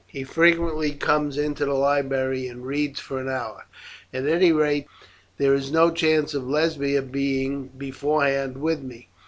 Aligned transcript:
He 0.07 0.23
frequently 0.23 0.93
comes 0.93 1.37
into 1.37 1.63
the 1.63 1.75
library 1.75 2.47
and 2.47 2.65
reads 2.65 2.99
for 2.99 3.19
an 3.19 3.29
hour. 3.29 3.65
At 4.11 4.25
any 4.25 4.51
rate 4.51 4.87
there 5.37 5.53
is 5.53 5.71
no 5.71 5.91
chance 5.91 6.33
of 6.33 6.49
Lesbia 6.49 7.03
being 7.03 7.67
beforehand 7.77 8.57
with 8.57 8.81
me. 8.81 9.09